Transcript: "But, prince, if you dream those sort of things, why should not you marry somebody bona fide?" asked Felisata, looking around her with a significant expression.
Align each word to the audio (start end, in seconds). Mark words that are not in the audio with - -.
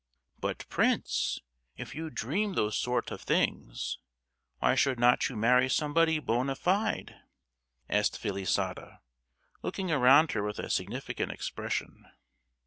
"But, 0.39 0.67
prince, 0.67 1.41
if 1.77 1.93
you 1.93 2.09
dream 2.09 2.53
those 2.55 2.75
sort 2.75 3.11
of 3.11 3.21
things, 3.21 3.99
why 4.57 4.73
should 4.73 4.99
not 4.99 5.29
you 5.29 5.35
marry 5.35 5.69
somebody 5.69 6.17
bona 6.17 6.55
fide?" 6.55 7.17
asked 7.87 8.17
Felisata, 8.17 9.01
looking 9.61 9.91
around 9.91 10.31
her 10.31 10.41
with 10.41 10.57
a 10.57 10.71
significant 10.71 11.31
expression. 11.31 12.07